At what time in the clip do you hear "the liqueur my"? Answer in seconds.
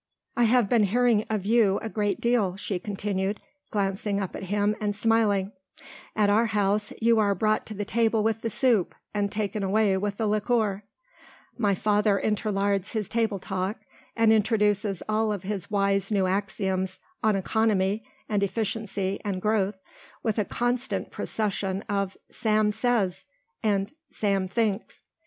10.17-11.75